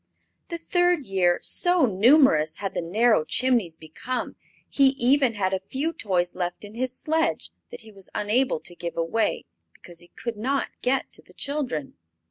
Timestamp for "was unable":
7.91-8.59